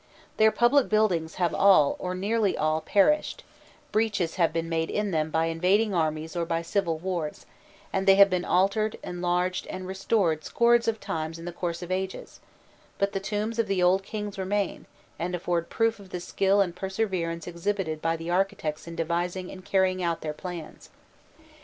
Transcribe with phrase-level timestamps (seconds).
[0.37, 3.43] Their public buildings have all, or nearly all, perished;
[3.91, 7.45] breaches have been made in them by invading armies or by civil wars,
[7.93, 11.91] and they have been altered, enlarged, and restored scores of times in the course of
[11.91, 12.39] ages;
[12.97, 14.87] but the tombs of the old kings remain,
[15.19, 19.65] and afford proof of the skill and perseverance exhibited by the architects in devising and
[19.65, 20.89] carrying out their plans.